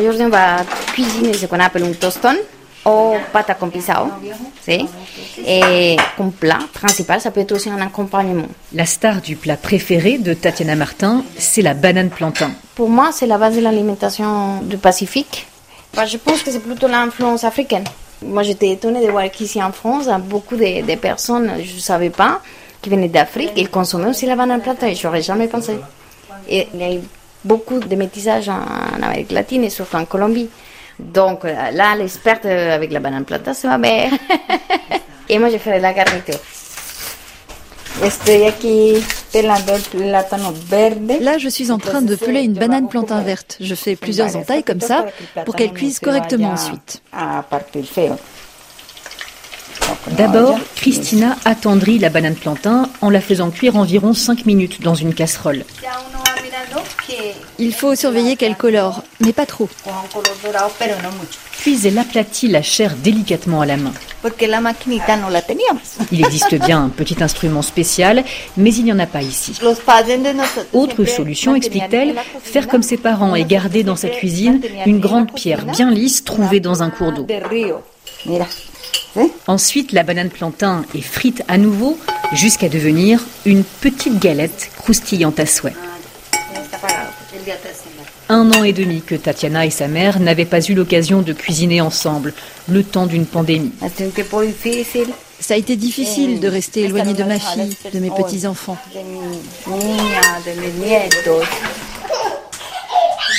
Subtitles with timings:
[0.00, 0.64] Aujourd'hui, on va
[0.94, 2.34] cuisiner ce qu'on appelle un toston
[2.86, 4.08] ou pâte à compissao.
[5.46, 8.46] Et comme plat principal, ça peut être aussi un accompagnement.
[8.72, 12.50] La star du plat préféré de Tatiana Martin, c'est la banane plantain.
[12.74, 15.46] Pour moi, c'est la base de l'alimentation du Pacifique.
[15.94, 17.84] je pense que c'est plutôt l'influence africaine.
[18.22, 22.10] Moi, j'étais étonnée de voir qu'ici en France, beaucoup de, de personnes, je ne savais
[22.10, 22.40] pas,
[22.80, 24.94] qui venaient d'Afrique, ils consommaient aussi la banane plantain.
[24.94, 25.78] Je n'aurais jamais pensé.
[26.48, 26.66] Et
[27.44, 28.60] beaucoup de métissage en,
[29.02, 30.48] Amérique latine et surtout en Colombie.
[30.98, 34.12] Donc là, l'experte avec la banane plantain, c'est ma mère.
[35.28, 36.38] et moi, je ferai la garniture.
[41.20, 43.58] Là, je suis en train de peler une banane plantain verte.
[43.60, 45.06] Je fais plusieurs entailles comme ça
[45.44, 47.02] pour qu'elle cuise correctement ensuite.
[50.16, 55.14] D'abord, Christina attendrit la banane plantain en la faisant cuire environ 5 minutes dans une
[55.14, 55.64] casserole.
[57.58, 59.68] Il faut surveiller qu'elle colore, mais pas trop.
[61.60, 63.92] Puis elle aplatit la chair délicatement à la main.
[66.12, 68.24] Il existe bien un petit instrument spécial,
[68.56, 69.58] mais il n'y en a pas ici.
[70.72, 75.64] Autre solution, explique-t-elle, faire comme ses parents et garder dans sa cuisine une grande pierre
[75.66, 77.26] bien lisse trouvée dans un cours d'eau.
[79.46, 81.98] Ensuite, la banane plantain est frite à nouveau
[82.32, 85.74] jusqu'à devenir une petite galette croustillante à souhait.
[88.28, 91.80] Un an et demi que Tatiana et sa mère n'avaient pas eu l'occasion de cuisiner
[91.80, 92.32] ensemble,
[92.68, 93.72] le temps d'une pandémie.
[95.40, 98.76] Ça a été difficile de rester éloignée de ma fille, de mes petits-enfants.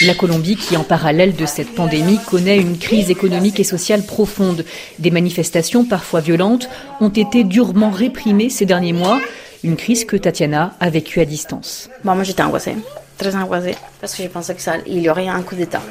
[0.03, 4.65] La Colombie, qui en parallèle de cette pandémie connaît une crise économique et sociale profonde.
[4.97, 6.69] Des manifestations parfois violentes
[7.01, 9.21] ont été durement réprimées ces derniers mois,
[9.63, 11.87] une crise que Tatiana a vécue à distance.
[12.03, 12.75] moi j'étais angoissée,
[13.21, 15.81] très angoissée, parce que je pensais qu'il y aurait un coup d'État.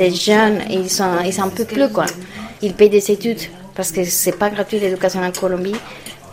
[0.00, 2.06] Les jeunes, ils sont, ils sont un peu plus quoi.
[2.62, 3.42] Ils payent des études,
[3.74, 5.80] parce que c'est pas gratuit l'éducation en Colombie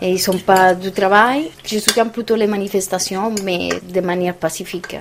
[0.01, 1.49] et ils sont pas du travail.
[1.63, 4.97] Je soutiens plutôt les manifestations, mais de manière pacifique.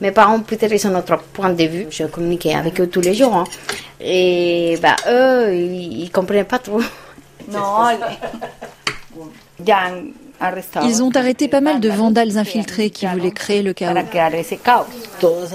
[0.00, 1.86] Mes parents, peut-être, ils ont notre point de vue.
[1.90, 3.34] Je communiquais avec eux tous les jours.
[3.34, 3.44] Hein.
[4.00, 6.80] Et bah, eux, ils ne comprenaient pas trop.
[7.48, 7.88] Non,
[10.82, 13.94] ils ont arrêté pas mal de vandales infiltrés qui voulaient créer le chaos.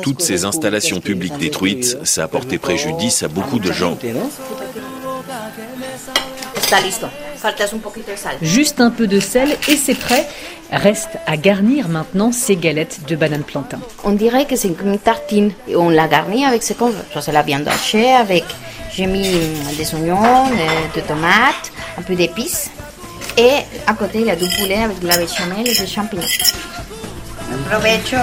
[0.02, 3.98] Toutes ces installations publiques détruites, ça a porté préjudice à beaucoup de gens.
[8.42, 10.28] Juste un peu de sel et c'est prêt.
[10.72, 13.80] Reste à garnir maintenant ces galettes de banane plantain.
[14.04, 17.06] On dirait que c'est une tartine et on la garnit avec ce qu'on veut.
[17.20, 18.44] C'est la viande hachée avec,
[18.94, 19.32] j'ai mis
[19.78, 22.70] des oignons, euh, des tomates, un peu d'épices.
[23.40, 23.52] Et
[23.88, 26.24] à côté, il a du poulet de la béchamel et des champignons.
[27.50, 28.18] Bon provecho.